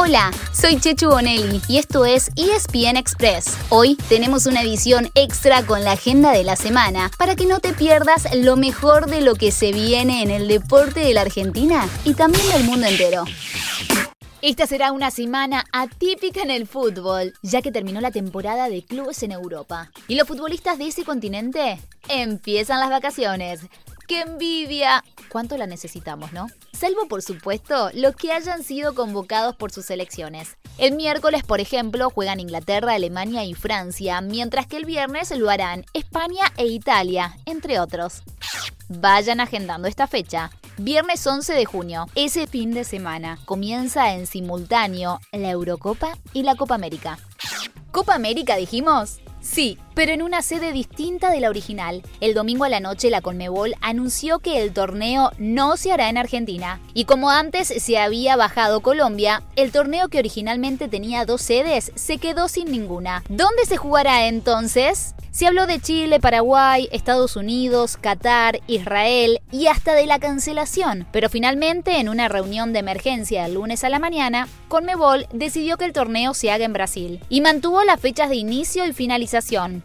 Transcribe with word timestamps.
Hola, 0.00 0.30
soy 0.52 0.78
Chechu 0.78 1.08
Bonelli 1.08 1.60
y 1.66 1.78
esto 1.78 2.04
es 2.04 2.30
ESPN 2.36 2.96
Express. 2.96 3.58
Hoy 3.68 3.96
tenemos 4.08 4.46
una 4.46 4.62
edición 4.62 5.10
extra 5.16 5.66
con 5.66 5.82
la 5.82 5.90
agenda 5.90 6.30
de 6.30 6.44
la 6.44 6.54
semana 6.54 7.10
para 7.18 7.34
que 7.34 7.46
no 7.46 7.58
te 7.58 7.72
pierdas 7.72 8.32
lo 8.36 8.56
mejor 8.56 9.06
de 9.10 9.22
lo 9.22 9.34
que 9.34 9.50
se 9.50 9.72
viene 9.72 10.22
en 10.22 10.30
el 10.30 10.46
deporte 10.46 11.00
de 11.00 11.14
la 11.14 11.22
Argentina 11.22 11.88
y 12.04 12.14
también 12.14 12.48
del 12.48 12.62
mundo 12.62 12.86
entero. 12.86 13.24
Esta 14.40 14.68
será 14.68 14.92
una 14.92 15.10
semana 15.10 15.64
atípica 15.72 16.42
en 16.42 16.52
el 16.52 16.68
fútbol, 16.68 17.34
ya 17.42 17.60
que 17.60 17.72
terminó 17.72 18.00
la 18.00 18.12
temporada 18.12 18.68
de 18.68 18.84
clubes 18.84 19.24
en 19.24 19.32
Europa. 19.32 19.90
Y 20.06 20.14
los 20.14 20.28
futbolistas 20.28 20.78
de 20.78 20.86
ese 20.86 21.02
continente 21.02 21.80
empiezan 22.08 22.78
las 22.78 22.90
vacaciones. 22.90 23.62
¡Qué 24.06 24.20
envidia! 24.20 25.02
¿Cuánto 25.28 25.56
la 25.58 25.66
necesitamos, 25.66 26.32
no? 26.32 26.46
Salvo, 26.78 27.08
por 27.08 27.22
supuesto, 27.22 27.90
los 27.92 28.14
que 28.14 28.30
hayan 28.30 28.62
sido 28.62 28.94
convocados 28.94 29.56
por 29.56 29.72
sus 29.72 29.86
selecciones. 29.86 30.58
El 30.78 30.94
miércoles, 30.94 31.42
por 31.42 31.58
ejemplo, 31.58 32.08
juegan 32.08 32.38
Inglaterra, 32.38 32.92
Alemania 32.92 33.44
y 33.44 33.54
Francia, 33.54 34.20
mientras 34.20 34.68
que 34.68 34.76
el 34.76 34.84
viernes 34.84 35.36
lo 35.36 35.50
harán 35.50 35.84
España 35.92 36.52
e 36.56 36.66
Italia, 36.66 37.36
entre 37.46 37.80
otros. 37.80 38.22
Vayan 38.88 39.40
agendando 39.40 39.88
esta 39.88 40.06
fecha. 40.06 40.52
Viernes 40.76 41.26
11 41.26 41.52
de 41.52 41.64
junio, 41.64 42.06
ese 42.14 42.46
fin 42.46 42.72
de 42.72 42.84
semana, 42.84 43.40
comienza 43.44 44.14
en 44.14 44.28
simultáneo 44.28 45.18
la 45.32 45.50
Eurocopa 45.50 46.16
y 46.32 46.44
la 46.44 46.54
Copa 46.54 46.76
América. 46.76 47.18
¿Copa 47.90 48.14
América 48.14 48.54
dijimos? 48.54 49.18
Sí, 49.40 49.78
pero 49.98 50.12
en 50.12 50.22
una 50.22 50.42
sede 50.42 50.70
distinta 50.70 51.28
de 51.28 51.40
la 51.40 51.50
original. 51.50 52.02
El 52.20 52.32
domingo 52.32 52.62
a 52.62 52.68
la 52.68 52.78
noche 52.78 53.10
la 53.10 53.20
Conmebol 53.20 53.74
anunció 53.80 54.38
que 54.38 54.62
el 54.62 54.72
torneo 54.72 55.32
no 55.38 55.76
se 55.76 55.90
hará 55.90 56.08
en 56.08 56.16
Argentina. 56.16 56.78
Y 56.94 57.04
como 57.04 57.30
antes 57.30 57.66
se 57.66 57.98
había 57.98 58.36
bajado 58.36 58.78
Colombia, 58.78 59.42
el 59.56 59.72
torneo 59.72 60.08
que 60.08 60.20
originalmente 60.20 60.86
tenía 60.86 61.24
dos 61.24 61.42
sedes 61.42 61.90
se 61.96 62.18
quedó 62.18 62.46
sin 62.46 62.70
ninguna. 62.70 63.24
¿Dónde 63.28 63.64
se 63.66 63.76
jugará 63.76 64.28
entonces? 64.28 65.16
Se 65.38 65.46
habló 65.46 65.66
de 65.66 65.80
Chile, 65.80 66.18
Paraguay, 66.18 66.88
Estados 66.90 67.36
Unidos, 67.36 67.96
Qatar, 67.96 68.60
Israel 68.66 69.40
y 69.52 69.66
hasta 69.66 69.94
de 69.94 70.06
la 70.06 70.18
cancelación, 70.18 71.06
pero 71.12 71.28
finalmente 71.28 72.00
en 72.00 72.08
una 72.08 72.28
reunión 72.28 72.72
de 72.72 72.80
emergencia 72.80 73.46
el 73.46 73.54
lunes 73.54 73.84
a 73.84 73.88
la 73.88 73.98
mañana, 73.98 74.48
Conmebol 74.68 75.26
decidió 75.32 75.76
que 75.76 75.84
el 75.84 75.92
torneo 75.92 76.34
se 76.34 76.50
haga 76.50 76.64
en 76.64 76.72
Brasil 76.72 77.20
y 77.28 77.40
mantuvo 77.40 77.84
las 77.84 78.00
fechas 78.00 78.30
de 78.30 78.36
inicio 78.36 78.84
y 78.86 78.92
finalización. 78.92 79.84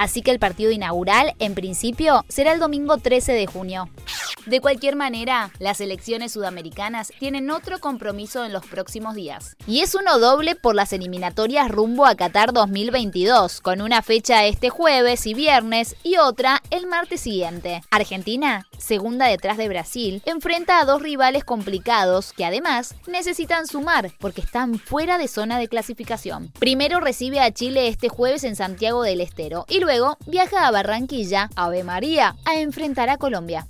Así 0.00 0.22
que 0.22 0.30
el 0.30 0.38
partido 0.38 0.70
inaugural, 0.70 1.34
en 1.40 1.54
principio, 1.54 2.24
será 2.26 2.54
el 2.54 2.58
domingo 2.58 2.96
13 2.96 3.34
de 3.34 3.46
junio. 3.46 3.90
De 4.46 4.62
cualquier 4.62 4.96
manera, 4.96 5.50
las 5.58 5.82
elecciones 5.82 6.32
sudamericanas 6.32 7.12
tienen 7.18 7.50
otro 7.50 7.80
compromiso 7.80 8.42
en 8.46 8.54
los 8.54 8.64
próximos 8.64 9.14
días. 9.14 9.58
Y 9.66 9.80
es 9.80 9.94
uno 9.94 10.18
doble 10.18 10.56
por 10.56 10.74
las 10.74 10.94
eliminatorias 10.94 11.70
rumbo 11.70 12.06
a 12.06 12.14
Qatar 12.14 12.54
2022, 12.54 13.60
con 13.60 13.82
una 13.82 14.00
fecha 14.00 14.46
este 14.46 14.70
jueves 14.70 15.26
y 15.26 15.34
viernes 15.34 15.94
y 16.02 16.16
otra 16.16 16.62
el 16.70 16.86
martes 16.86 17.20
siguiente. 17.20 17.82
Argentina, 17.90 18.66
segunda 18.78 19.26
detrás 19.26 19.58
de 19.58 19.68
Brasil, 19.68 20.22
enfrenta 20.24 20.80
a 20.80 20.86
dos 20.86 21.02
rivales 21.02 21.44
complicados 21.44 22.32
que 22.32 22.46
además 22.46 22.94
necesitan 23.06 23.66
sumar 23.66 24.12
porque 24.18 24.40
están 24.40 24.78
fuera 24.78 25.18
de 25.18 25.28
zona 25.28 25.58
de 25.58 25.68
clasificación. 25.68 26.50
Primero 26.58 27.00
recibe 27.00 27.40
a 27.40 27.52
Chile 27.52 27.88
este 27.88 28.08
jueves 28.08 28.44
en 28.44 28.56
Santiago 28.56 29.02
del 29.02 29.20
Estero 29.20 29.66
y 29.68 29.80
luego 29.80 29.89
viaja 30.26 30.66
a 30.66 30.70
Barranquilla, 30.70 31.50
Ave 31.56 31.82
María, 31.82 32.36
a 32.44 32.60
enfrentar 32.60 33.08
a 33.08 33.18
Colombia. 33.18 33.66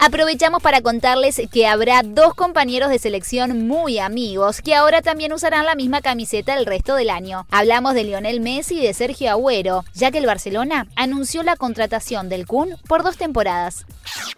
Aprovechamos 0.00 0.62
para 0.62 0.80
contarles 0.80 1.42
que 1.50 1.66
habrá 1.66 2.02
dos 2.04 2.32
compañeros 2.34 2.88
de 2.88 3.00
selección 3.00 3.66
muy 3.66 3.98
amigos 3.98 4.62
que 4.62 4.76
ahora 4.76 5.02
también 5.02 5.32
usarán 5.32 5.66
la 5.66 5.74
misma 5.74 6.02
camiseta 6.02 6.54
el 6.54 6.66
resto 6.66 6.94
del 6.94 7.10
año. 7.10 7.48
Hablamos 7.50 7.94
de 7.94 8.04
Lionel 8.04 8.40
Messi 8.40 8.78
y 8.78 8.86
de 8.86 8.94
Sergio 8.94 9.28
Agüero, 9.28 9.84
ya 9.94 10.12
que 10.12 10.18
el 10.18 10.26
Barcelona 10.26 10.86
anunció 10.94 11.42
la 11.42 11.56
contratación 11.56 12.28
del 12.28 12.46
Kun 12.46 12.76
por 12.86 13.02
dos 13.02 13.16
temporadas. 13.16 13.86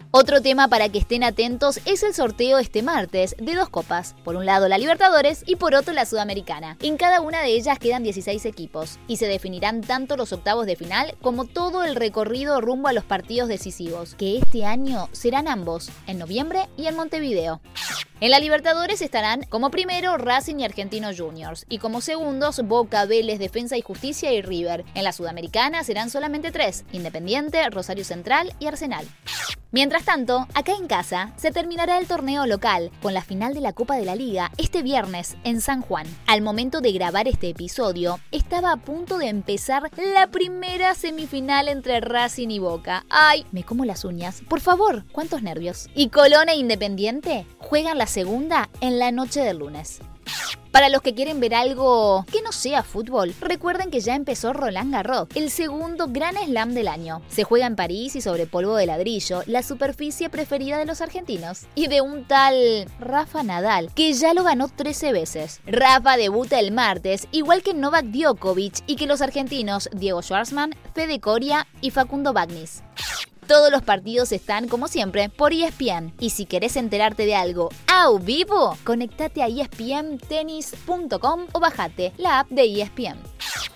Otro 0.09 0.41
tema 0.41 0.67
para 0.67 0.89
que 0.89 0.97
estén 0.97 1.23
atentos 1.23 1.79
es 1.85 2.01
el 2.03 2.13
sorteo 2.13 2.57
este 2.57 2.81
martes 2.81 3.35
de 3.37 3.53
dos 3.53 3.69
copas, 3.69 4.15
por 4.23 4.35
un 4.35 4.45
lado 4.47 4.67
la 4.67 4.79
Libertadores 4.79 5.43
y 5.45 5.55
por 5.57 5.75
otro 5.75 5.93
la 5.93 6.05
Sudamericana. 6.05 6.75
En 6.81 6.97
cada 6.97 7.21
una 7.21 7.41
de 7.41 7.49
ellas 7.49 7.77
quedan 7.77 8.03
16 8.03 8.45
equipos 8.45 8.99
y 9.07 9.17
se 9.17 9.27
definirán 9.27 9.81
tanto 9.81 10.17
los 10.17 10.33
octavos 10.33 10.65
de 10.65 10.75
final 10.75 11.15
como 11.21 11.45
todo 11.45 11.83
el 11.83 11.95
recorrido 11.95 12.59
rumbo 12.61 12.87
a 12.87 12.93
los 12.93 13.05
partidos 13.05 13.47
decisivos, 13.47 14.15
que 14.15 14.39
este 14.39 14.65
año 14.65 15.07
serán 15.11 15.47
ambos, 15.51 15.91
en 16.07 16.17
noviembre 16.17 16.67
y 16.77 16.87
en 16.87 16.95
Montevideo. 16.95 17.61
En 18.19 18.31
la 18.31 18.39
Libertadores 18.39 19.01
estarán 19.01 19.43
como 19.43 19.71
primero 19.71 20.17
Racing 20.17 20.57
y 20.59 20.65
Argentinos 20.65 21.19
Juniors 21.19 21.65
y 21.69 21.77
como 21.77 22.01
segundos 22.01 22.61
Boca, 22.63 23.05
Vélez, 23.05 23.39
Defensa 23.39 23.77
y 23.77 23.81
Justicia 23.81 24.31
y 24.31 24.41
River. 24.41 24.85
En 24.95 25.03
la 25.03 25.11
Sudamericana 25.11 25.83
serán 25.83 26.09
solamente 26.09 26.51
tres, 26.51 26.85
Independiente, 26.91 27.69
Rosario 27.69 28.05
Central 28.05 28.53
y 28.59 28.67
Arsenal. 28.67 29.05
Mientras 29.73 30.03
tanto, 30.03 30.47
acá 30.53 30.73
en 30.73 30.87
casa 30.87 31.31
se 31.37 31.51
terminará 31.51 31.97
el 31.97 32.05
torneo 32.05 32.45
local 32.45 32.91
con 33.01 33.13
la 33.13 33.21
final 33.21 33.53
de 33.53 33.61
la 33.61 33.71
Copa 33.71 33.95
de 33.95 34.03
la 34.03 34.15
Liga 34.15 34.51
este 34.57 34.81
viernes 34.81 35.37
en 35.45 35.61
San 35.61 35.81
Juan. 35.81 36.05
Al 36.27 36.41
momento 36.41 36.81
de 36.81 36.91
grabar 36.91 37.29
este 37.29 37.47
episodio, 37.47 38.19
estaba 38.31 38.73
a 38.73 38.77
punto 38.77 39.17
de 39.17 39.29
empezar 39.29 39.89
la 40.13 40.27
primera 40.27 40.93
semifinal 40.93 41.69
entre 41.69 42.01
Racing 42.01 42.49
y 42.49 42.59
Boca. 42.59 43.05
¡Ay! 43.09 43.45
Me 43.53 43.63
como 43.63 43.85
las 43.85 44.03
uñas. 44.03 44.41
Por 44.49 44.59
favor, 44.59 45.05
¿cuántos 45.13 45.41
nervios? 45.41 45.89
Y 45.95 46.09
Colón 46.09 46.49
e 46.49 46.55
Independiente 46.55 47.45
juegan 47.57 47.97
la 47.97 48.07
segunda 48.07 48.69
en 48.81 48.99
la 48.99 49.13
noche 49.13 49.39
del 49.39 49.59
lunes. 49.59 50.01
Para 50.71 50.87
los 50.87 51.01
que 51.01 51.13
quieren 51.13 51.41
ver 51.41 51.53
algo 51.53 52.25
que 52.31 52.41
no 52.41 52.53
sea 52.53 52.81
fútbol, 52.81 53.33
recuerden 53.41 53.91
que 53.91 53.99
ya 53.99 54.15
empezó 54.15 54.53
Roland 54.53 54.93
Garros, 54.93 55.27
el 55.35 55.51
segundo 55.51 56.07
gran 56.07 56.35
slam 56.35 56.73
del 56.73 56.87
año. 56.87 57.21
Se 57.27 57.43
juega 57.43 57.67
en 57.67 57.75
París 57.75 58.15
y 58.15 58.21
sobre 58.21 58.47
polvo 58.47 58.75
de 58.75 58.85
ladrillo, 58.85 59.43
la 59.47 59.63
superficie 59.63 60.29
preferida 60.29 60.77
de 60.77 60.85
los 60.85 61.01
argentinos. 61.01 61.65
Y 61.75 61.87
de 61.87 61.99
un 61.99 62.25
tal 62.25 62.85
Rafa 62.99 63.43
Nadal, 63.43 63.93
que 63.93 64.13
ya 64.13 64.33
lo 64.33 64.45
ganó 64.45 64.69
13 64.69 65.11
veces. 65.11 65.59
Rafa 65.65 66.15
debuta 66.15 66.57
el 66.59 66.71
martes, 66.71 67.27
igual 67.31 67.63
que 67.63 67.73
Novak 67.73 68.05
Djokovic 68.05 68.83
y 68.87 68.95
que 68.95 69.07
los 69.07 69.21
argentinos 69.21 69.89
Diego 69.91 70.21
Schwartzman, 70.21 70.73
Fede 70.93 71.19
Coria 71.19 71.67
y 71.81 71.91
Facundo 71.91 72.31
Bagnis. 72.31 72.81
Todos 73.51 73.69
los 73.69 73.81
partidos 73.81 74.31
están, 74.31 74.69
como 74.69 74.87
siempre, 74.87 75.27
por 75.27 75.51
ESPN. 75.51 76.13
Y 76.21 76.29
si 76.29 76.45
querés 76.45 76.77
enterarte 76.77 77.25
de 77.25 77.35
algo 77.35 77.67
a 77.85 78.09
vivo, 78.17 78.77
conectate 78.85 79.43
a 79.43 79.47
espntennis.com 79.47 81.47
o 81.51 81.59
bajate 81.59 82.13
la 82.15 82.39
app 82.39 82.49
de 82.49 82.81
ESPN. 82.81 83.17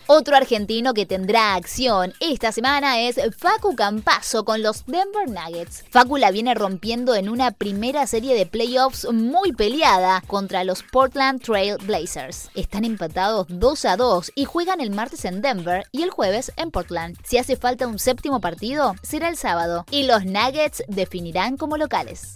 Otro 0.08 0.36
argentino 0.36 0.94
que 0.94 1.08
tendrá 1.08 1.56
acción 1.56 2.14
esta 2.20 2.52
semana 2.52 3.00
es 3.00 3.20
Facu 3.36 3.76
Campazo 3.76 4.46
con 4.46 4.62
los 4.62 4.86
Denver 4.86 5.28
Nuggets. 5.28 5.84
Facu 5.90 6.18
la 6.18 6.30
viene 6.30 6.54
rompiendo 6.54 7.16
en 7.16 7.28
una 7.28 7.50
primera 7.50 8.06
serie 8.06 8.36
de 8.36 8.46
playoffs 8.46 9.12
muy 9.12 9.52
peleada 9.54 10.22
contra 10.28 10.64
los 10.64 10.84
Portland 10.84 11.42
Trail 11.42 11.78
Blazers. 11.84 12.52
Están 12.54 12.86
empatados 12.86 13.48
2 13.50 13.86
a 13.86 13.98
2 13.98 14.34
y 14.36 14.46
juegan 14.46 14.80
el 14.80 14.92
martes 14.92 15.26
en 15.26 15.42
Denver 15.42 15.88
y 15.92 16.04
el 16.04 16.12
jueves 16.12 16.52
en 16.56 16.70
Portland. 16.70 17.18
Si 17.24 17.40
hace 17.40 17.56
falta 17.56 17.88
un 17.88 17.98
séptimo 17.98 18.40
partido, 18.40 18.94
será 19.02 19.28
el 19.28 19.38
sábado 19.38 19.86
y 19.90 20.04
los 20.04 20.24
Nuggets 20.24 20.84
definirán 20.88 21.58
como 21.58 21.78
locales. 21.78 22.36